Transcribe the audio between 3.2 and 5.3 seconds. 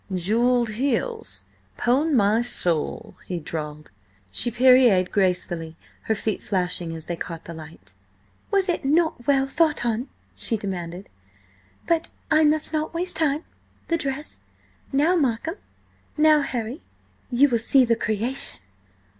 he drawled. She pirouetted